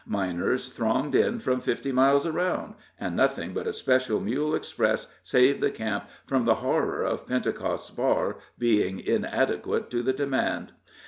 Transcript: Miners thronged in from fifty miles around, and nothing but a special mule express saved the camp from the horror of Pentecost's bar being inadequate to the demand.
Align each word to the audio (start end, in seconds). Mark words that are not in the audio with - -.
Miners 0.03 0.69
thronged 0.69 1.13
in 1.13 1.37
from 1.37 1.59
fifty 1.61 1.91
miles 1.91 2.25
around, 2.25 2.73
and 2.99 3.15
nothing 3.15 3.53
but 3.53 3.67
a 3.67 3.71
special 3.71 4.19
mule 4.19 4.55
express 4.55 5.05
saved 5.21 5.61
the 5.61 5.69
camp 5.69 6.05
from 6.25 6.45
the 6.45 6.55
horror 6.55 7.03
of 7.03 7.27
Pentecost's 7.27 7.91
bar 7.91 8.37
being 8.57 8.99
inadequate 8.99 9.91
to 9.91 10.01
the 10.01 10.11
demand. 10.13 10.71